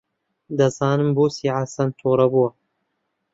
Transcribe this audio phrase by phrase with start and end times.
[0.57, 2.47] دەزانم بۆچی حەسەن تووڕە بوو.